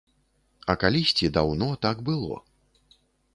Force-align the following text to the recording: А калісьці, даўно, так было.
А 0.73 0.75
калісьці, 0.83 1.29
даўно, 1.35 1.67
так 1.87 2.01
было. 2.09 2.41